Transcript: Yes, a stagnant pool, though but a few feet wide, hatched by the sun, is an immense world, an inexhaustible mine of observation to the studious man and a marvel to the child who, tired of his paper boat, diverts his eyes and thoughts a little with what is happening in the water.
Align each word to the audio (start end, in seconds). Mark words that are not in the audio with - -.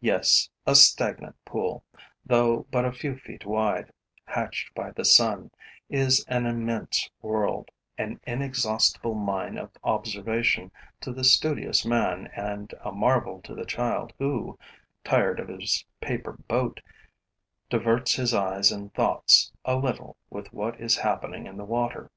Yes, 0.00 0.48
a 0.66 0.74
stagnant 0.74 1.36
pool, 1.44 1.84
though 2.26 2.66
but 2.72 2.84
a 2.84 2.90
few 2.90 3.16
feet 3.16 3.46
wide, 3.46 3.92
hatched 4.24 4.74
by 4.74 4.90
the 4.90 5.04
sun, 5.04 5.52
is 5.88 6.24
an 6.26 6.44
immense 6.44 7.08
world, 7.22 7.70
an 7.96 8.18
inexhaustible 8.26 9.14
mine 9.14 9.56
of 9.56 9.70
observation 9.84 10.72
to 11.02 11.12
the 11.12 11.22
studious 11.22 11.84
man 11.86 12.32
and 12.34 12.74
a 12.80 12.90
marvel 12.90 13.40
to 13.42 13.54
the 13.54 13.64
child 13.64 14.12
who, 14.18 14.58
tired 15.04 15.38
of 15.38 15.46
his 15.46 15.84
paper 16.00 16.32
boat, 16.48 16.80
diverts 17.68 18.14
his 18.16 18.34
eyes 18.34 18.72
and 18.72 18.92
thoughts 18.92 19.52
a 19.64 19.76
little 19.76 20.16
with 20.30 20.52
what 20.52 20.80
is 20.80 20.96
happening 20.98 21.46
in 21.46 21.56
the 21.56 21.64
water. 21.64 22.10